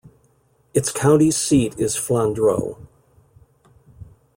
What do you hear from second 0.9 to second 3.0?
county seat is Flandreau.